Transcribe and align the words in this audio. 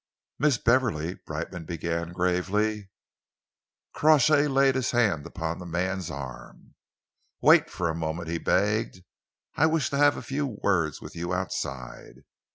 "Miss 0.39 0.57
Beverley," 0.57 1.13
Brightman 1.27 1.65
began 1.65 2.11
gravely, 2.11 2.89
Crawshay 3.93 4.47
laid 4.47 4.73
his 4.73 4.89
hand 4.89 5.27
upon 5.27 5.59
the 5.59 5.65
man's 5.67 6.09
arm. 6.09 6.73
"Wait 7.39 7.69
for 7.69 7.87
a 7.87 7.93
moment," 7.93 8.27
he 8.27 8.39
begged. 8.39 9.03
"I 9.53 9.67
wish 9.67 9.91
to 9.91 9.97
have 9.97 10.17
a 10.17 10.23
few 10.23 10.47
words 10.63 11.01
with 11.01 11.15
you 11.15 11.35
outside. 11.35 12.23